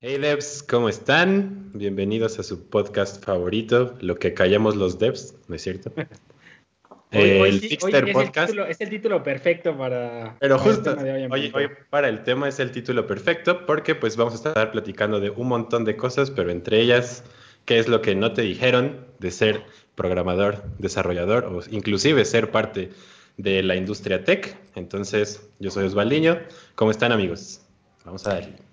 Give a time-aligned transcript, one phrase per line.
[0.00, 1.72] Hey devs, ¿cómo están?
[1.74, 5.92] Bienvenidos a su podcast favorito, Lo que callamos los devs, ¿no es cierto?
[7.10, 8.54] el Fixter Podcast.
[8.68, 10.36] es el título perfecto para.
[10.38, 10.96] Pero justo,
[11.32, 11.52] hoy,
[11.90, 15.48] para el tema es el título perfecto porque pues vamos a estar platicando de un
[15.48, 17.24] montón de cosas, pero entre ellas,
[17.64, 19.64] ¿qué es lo que no te dijeron de ser
[19.96, 22.90] programador, desarrollador o inclusive ser parte
[23.36, 24.56] de la industria tech?
[24.76, 26.38] Entonces, yo soy Osvaldiño.
[26.76, 27.62] ¿Cómo están amigos?
[28.04, 28.67] Vamos a darle.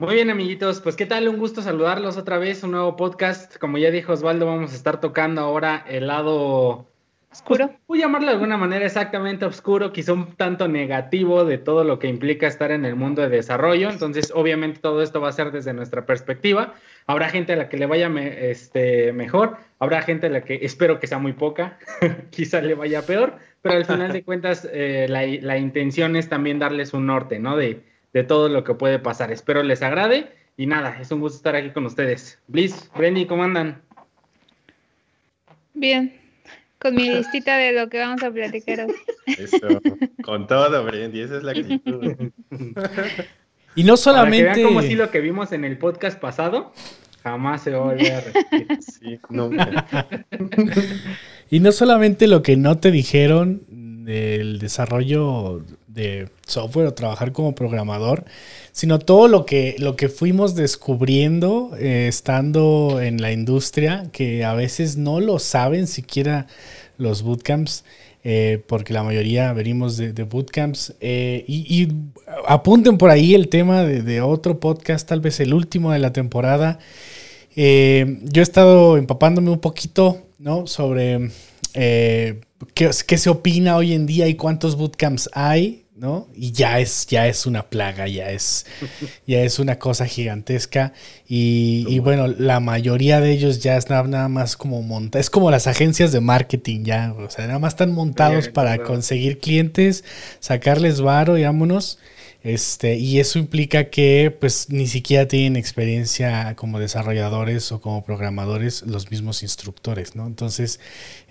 [0.00, 0.80] Muy bien, amiguitos.
[0.80, 1.26] Pues, ¿qué tal?
[1.26, 2.62] Un gusto saludarlos otra vez.
[2.62, 3.56] Un nuevo podcast.
[3.56, 6.86] Como ya dijo Osvaldo, vamos a estar tocando ahora el lado
[7.32, 7.66] oscuro.
[7.66, 11.82] Pues, voy a llamarlo de alguna manera exactamente oscuro, quizá un tanto negativo de todo
[11.82, 13.90] lo que implica estar en el mundo de desarrollo.
[13.90, 16.74] Entonces, obviamente, todo esto va a ser desde nuestra perspectiva.
[17.08, 21.00] Habrá gente a la que le vaya este, mejor, habrá gente a la que espero
[21.00, 21.76] que sea muy poca,
[22.30, 26.60] quizá le vaya peor, pero al final de cuentas, eh, la, la intención es también
[26.60, 27.56] darles un norte, ¿no?
[27.56, 29.32] De de todo lo que puede pasar.
[29.32, 32.38] Espero les agrade y nada, es un gusto estar aquí con ustedes.
[32.48, 33.80] Bliss, Brenny, ¿cómo andan?
[35.74, 36.18] Bien,
[36.78, 38.94] con mi listita de lo que vamos a platicar hoy.
[39.26, 39.80] Eso,
[40.22, 42.32] con todo, Brenny, esa es la actitud.
[43.76, 44.46] y no solamente...
[44.46, 46.72] Para que vean como si lo que vimos en el podcast pasado
[47.22, 48.78] jamás se va a volver a repetir.
[48.80, 49.50] Sí, no.
[51.50, 53.62] y no solamente lo que no te dijeron
[54.04, 58.24] del desarrollo de software o trabajar como programador,
[58.72, 64.54] sino todo lo que, lo que fuimos descubriendo eh, estando en la industria, que a
[64.54, 66.46] veces no lo saben siquiera
[66.96, 67.84] los bootcamps.
[68.24, 70.94] Eh, porque la mayoría venimos de, bootcamps.
[71.00, 71.88] Eh, y,
[72.46, 76.78] apunten por ahí el tema de, otro podcast, tal vez el último de la temporada.
[77.56, 80.66] yo he estado empapándome un poquito ¿no?
[80.66, 81.30] sobre
[81.72, 85.84] qué, se opina hoy en día y cuántos bootcamps hay.
[85.98, 86.28] ¿no?
[86.32, 88.66] Y ya es, ya es una plaga, ya es,
[89.26, 90.92] ya es una cosa gigantesca.
[91.26, 95.66] Y, bueno, la mayoría de ellos ya es nada, más como monta, es como las
[95.66, 100.04] agencias de marketing ya, o sea, nada más están montados para conseguir clientes,
[100.38, 101.98] sacarles varo y vámonos.
[102.42, 108.82] Este, y eso implica que pues ni siquiera tienen experiencia como desarrolladores o como programadores
[108.82, 110.26] los mismos instructores, ¿no?
[110.26, 110.78] Entonces,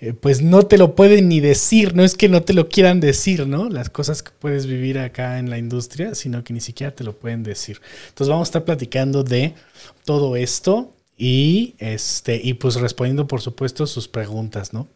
[0.01, 2.99] eh, pues no te lo pueden ni decir, no es que no te lo quieran
[2.99, 3.69] decir, ¿no?
[3.69, 7.17] Las cosas que puedes vivir acá en la industria, sino que ni siquiera te lo
[7.17, 7.79] pueden decir.
[8.09, 9.53] Entonces vamos a estar platicando de
[10.03, 14.87] todo esto y este y pues respondiendo por supuesto sus preguntas, ¿no?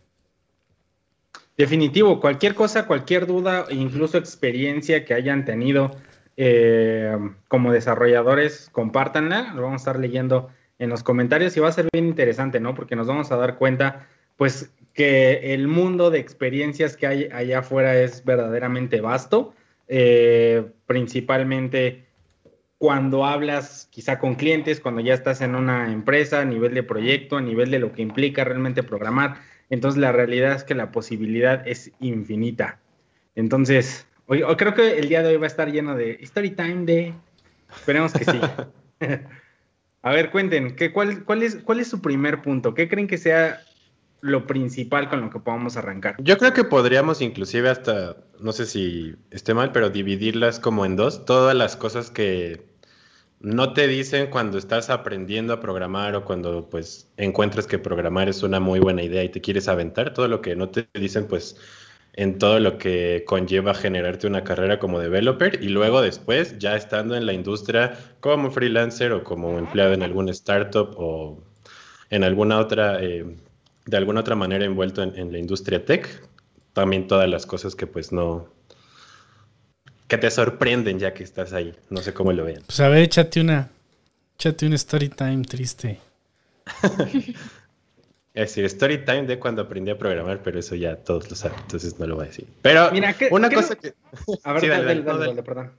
[1.61, 5.91] Definitivo, cualquier cosa, cualquier duda, incluso experiencia que hayan tenido
[6.35, 7.16] eh,
[7.47, 11.88] como desarrolladores, compártanla, lo vamos a estar leyendo en los comentarios y va a ser
[11.94, 12.73] bien interesante, ¿no?
[12.73, 14.07] Porque nos vamos a dar cuenta,
[14.38, 19.53] pues, que el mundo de experiencias que hay allá afuera es verdaderamente vasto,
[19.88, 22.05] eh, principalmente
[22.79, 27.38] cuando hablas quizá con clientes, cuando ya estás en una empresa, a nivel de proyecto,
[27.38, 29.35] a nivel de lo que implica realmente programar.
[29.71, 32.79] Entonces la realidad es que la posibilidad es infinita.
[33.35, 36.85] Entonces, hoy, creo que el día de hoy va a estar lleno de story time
[36.85, 37.13] de...
[37.73, 38.39] Esperemos que sí.
[40.01, 42.73] a ver, cuenten, ¿qué, cuál, cuál, es, ¿cuál es su primer punto?
[42.73, 43.61] ¿Qué creen que sea
[44.19, 46.17] lo principal con lo que podamos arrancar?
[46.19, 50.97] Yo creo que podríamos inclusive hasta, no sé si esté mal, pero dividirlas como en
[50.97, 52.70] dos, todas las cosas que
[53.44, 58.44] no te dicen cuando estás aprendiendo a programar o cuando pues encuentras que programar es
[58.44, 61.56] una muy buena idea y te quieres aventar, todo lo que no te dicen pues
[62.13, 67.16] en todo lo que conlleva generarte una carrera como developer y luego después ya estando
[67.16, 71.41] en la industria como freelancer o como empleado en alguna startup o
[72.09, 73.25] en alguna otra, eh,
[73.85, 76.28] de alguna otra manera envuelto en, en la industria tech,
[76.74, 78.50] también todas las cosas que pues no,
[80.11, 81.73] que te sorprenden ya que estás ahí.
[81.89, 82.63] No sé cómo lo vean.
[82.66, 83.69] Pues a ver, échate una,
[84.35, 86.01] échate un story time triste.
[87.05, 87.35] es
[88.33, 91.97] decir, story time de cuando aprendí a programar, pero eso ya todos lo saben, entonces
[91.97, 92.45] no lo voy a decir.
[92.61, 93.94] Pero Mira, una cosa que...
[94.44, 95.71] A ver, dale, dale, perdón.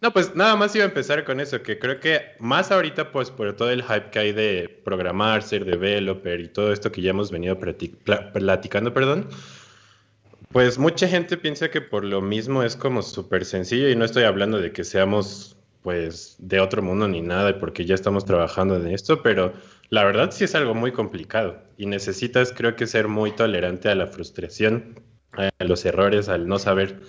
[0.00, 3.32] No, pues nada más iba a empezar con eso, que creo que más ahorita, pues
[3.32, 7.10] por todo el hype que hay de programar, ser developer y todo esto que ya
[7.10, 9.28] hemos venido platicando, perdón,
[10.52, 14.24] pues mucha gente piensa que por lo mismo es como súper sencillo y no estoy
[14.24, 18.88] hablando de que seamos pues de otro mundo ni nada porque ya estamos trabajando en
[18.88, 19.52] esto, pero
[19.90, 23.94] la verdad sí es algo muy complicado y necesitas creo que ser muy tolerante a
[23.94, 25.00] la frustración,
[25.32, 27.00] a los errores, al no saber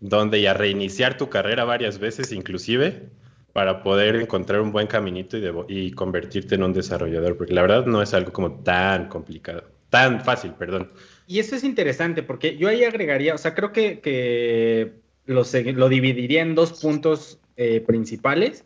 [0.00, 3.08] dónde y a reiniciar tu carrera varias veces inclusive
[3.54, 7.86] para poder encontrar un buen caminito y, y convertirte en un desarrollador, porque la verdad
[7.86, 10.90] no es algo como tan complicado, tan fácil, perdón.
[11.26, 14.92] Y eso es interesante porque yo ahí agregaría, o sea, creo que,
[15.26, 18.64] lo, lo, dividiría en dos puntos eh, principales.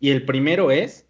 [0.00, 1.06] Y el primero es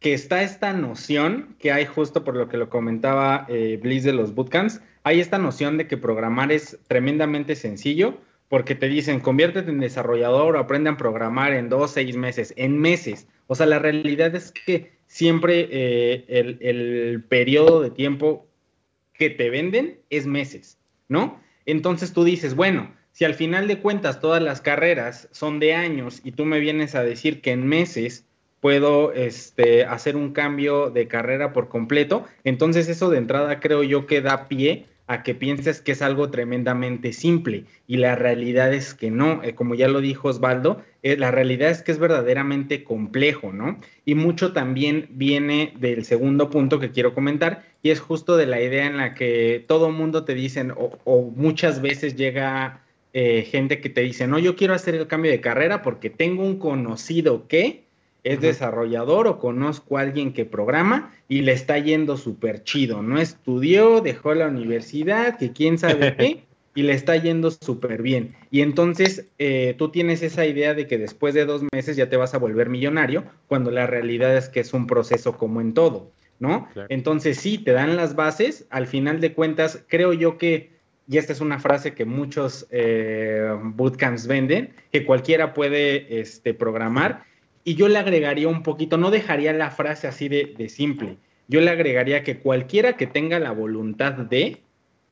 [0.00, 4.12] que está esta noción que hay justo por lo que lo comentaba eh, Bliss de
[4.12, 8.18] los bootcamps, hay esta noción de que programar es tremendamente sencillo
[8.48, 12.78] porque te dicen conviértete en desarrollador o aprendan a programar en dos, seis meses, en
[12.78, 13.26] meses.
[13.46, 18.47] O sea, la realidad es que siempre eh, el, el periodo de tiempo
[19.18, 20.78] que te venden es meses,
[21.08, 21.40] ¿no?
[21.66, 26.20] Entonces tú dices, bueno, si al final de cuentas todas las carreras son de años
[26.24, 28.24] y tú me vienes a decir que en meses
[28.60, 34.06] puedo este, hacer un cambio de carrera por completo, entonces eso de entrada creo yo
[34.06, 38.92] que da pie a que pienses que es algo tremendamente simple y la realidad es
[38.92, 42.84] que no, eh, como ya lo dijo Osvaldo, eh, la realidad es que es verdaderamente
[42.84, 43.80] complejo, ¿no?
[44.04, 48.60] Y mucho también viene del segundo punto que quiero comentar y es justo de la
[48.60, 52.82] idea en la que todo mundo te dicen o, muchas veces llega
[53.14, 56.44] eh, gente que te dice, no, yo quiero hacer el cambio de carrera porque tengo
[56.44, 57.87] un conocido que
[58.28, 63.02] es desarrollador o conozco a alguien que programa y le está yendo súper chido.
[63.02, 66.44] No estudió, dejó la universidad, que quién sabe qué,
[66.74, 68.34] y le está yendo súper bien.
[68.50, 72.18] Y entonces eh, tú tienes esa idea de que después de dos meses ya te
[72.18, 76.12] vas a volver millonario, cuando la realidad es que es un proceso como en todo,
[76.38, 76.68] ¿no?
[76.90, 80.76] Entonces sí, te dan las bases, al final de cuentas, creo yo que
[81.10, 87.24] y esta es una frase que muchos eh, bootcamps venden, que cualquiera puede este, programar
[87.68, 91.18] y yo le agregaría un poquito, no dejaría la frase así de, simple,
[91.48, 94.62] yo le agregaría que cualquiera que tenga la voluntad de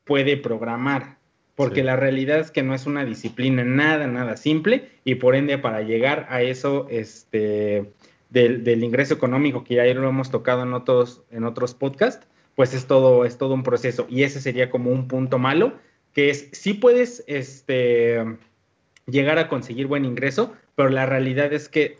[0.05, 1.17] puede programar,
[1.53, 5.59] porque la realidad es que no es una disciplina nada, nada simple, y por ende
[5.59, 7.91] para llegar a eso, este,
[8.31, 12.25] del, ingreso económico, que ya lo hemos tocado en otros, en otros podcasts,
[12.55, 15.73] pues es todo, es todo un proceso, y ese sería como un punto malo,
[16.11, 18.25] que es, si puedes, este,
[19.05, 21.97] llegar a conseguir buen ingreso, pero la realidad es que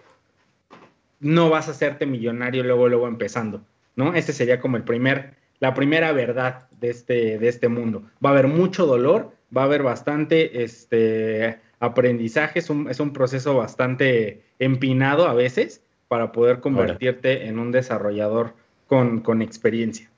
[1.20, 3.62] no vas a hacerte millonario luego, luego empezando,
[3.96, 4.14] ¿no?
[4.14, 8.04] Ese sería como el primer, la primera verdad de este, de este mundo.
[8.24, 13.14] Va a haber mucho dolor, va a haber bastante este, aprendizaje, es un, es un
[13.14, 18.54] proceso bastante empinado a veces para poder convertirte en un desarrollador
[18.88, 20.10] con, con experiencia.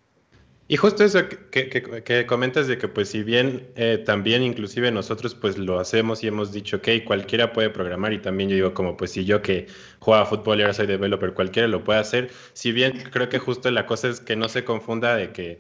[0.72, 5.58] Y justo eso que, comentas de que pues si bien eh, también inclusive nosotros pues
[5.58, 9.10] lo hacemos y hemos dicho, ok, cualquiera puede programar y también yo digo como pues
[9.14, 9.66] si yo que
[9.98, 13.72] juega fútbol y ahora soy developer, cualquiera lo puede hacer, si bien creo que justo
[13.72, 15.60] la cosa es que no se confunda de que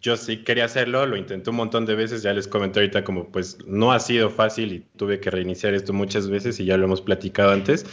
[0.00, 3.30] yo sí quería hacerlo, lo intenté un montón de veces, ya les comenté ahorita como
[3.30, 6.86] pues no ha sido fácil y tuve que reiniciar esto muchas veces y ya lo
[6.86, 7.86] hemos platicado antes,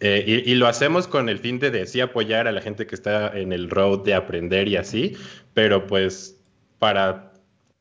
[0.00, 2.94] eh, y, lo hacemos con el fin de, de sí apoyar a la gente que
[2.94, 5.16] está en el road de aprender y así,
[5.54, 6.40] pero pues
[6.78, 7.32] para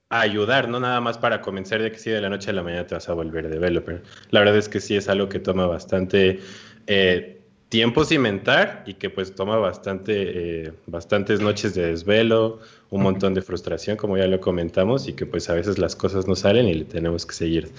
[0.10, 2.88] ayudar, no nada más para convencer de que sí de la noche a la mañana
[2.88, 4.04] te vas a volver developer.
[4.32, 6.40] La verdad es que sí es algo que toma bastante
[6.88, 12.60] eh, tiempo cimentar y que pues toma bastante, eh, bastantes noches de desvelo,
[12.90, 16.28] un montón de frustración, como ya lo comentamos, y que pues a veces las cosas
[16.28, 17.72] no salen y le tenemos que seguir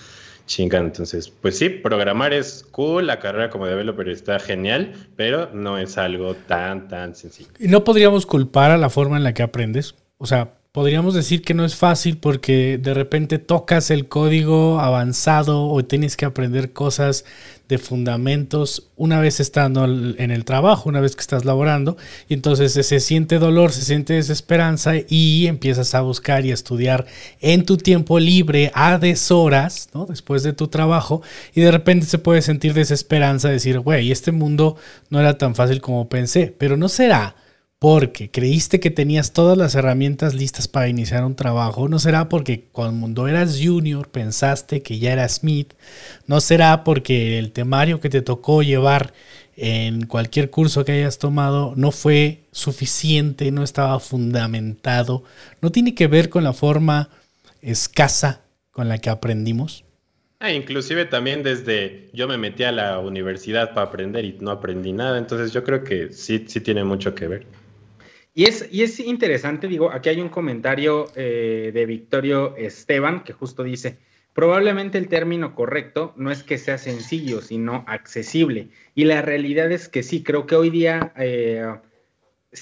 [0.46, 0.88] chingando.
[0.88, 5.98] Entonces, pues sí, programar es cool, la carrera como developer está genial, pero no es
[5.98, 7.50] algo tan, tan sencillo.
[7.58, 9.94] Y no podríamos culpar a la forma en la que aprendes.
[10.18, 15.68] O sea, podríamos decir que no es fácil porque de repente tocas el código avanzado
[15.68, 17.24] o tienes que aprender cosas
[17.68, 21.96] de fundamentos una vez estando en el trabajo, una vez que estás laborando,
[22.28, 27.06] y entonces se siente dolor, se siente desesperanza y empiezas a buscar y a estudiar
[27.40, 30.06] en tu tiempo libre a deshoras, ¿no?
[30.06, 31.22] Después de tu trabajo,
[31.54, 34.76] y de repente se puede sentir desesperanza, decir, güey, este mundo
[35.10, 37.34] no era tan fácil como pensé, pero no será
[37.88, 41.88] porque creíste que tenías todas las herramientas listas para iniciar un trabajo.
[41.88, 45.72] No será porque cuando eras junior pensaste que ya eras Smith.
[46.26, 49.14] No será porque el temario que te tocó llevar
[49.54, 55.22] en cualquier curso que hayas tomado no fue suficiente, no estaba fundamentado.
[55.60, 57.10] No tiene que ver con la forma
[57.62, 58.40] escasa
[58.72, 59.84] con la que aprendimos.
[60.40, 64.92] Ah, inclusive también desde yo me metí a la universidad para aprender y no aprendí
[64.92, 67.46] nada, entonces yo creo que sí, sí tiene mucho que ver.
[68.38, 73.32] Y es, y es interesante, digo, aquí hay un comentario eh, de Victorio Esteban que
[73.32, 73.96] justo dice,
[74.34, 78.68] probablemente el término correcto no es que sea sencillo, sino accesible.
[78.94, 81.64] Y la realidad es que sí, creo que hoy día eh,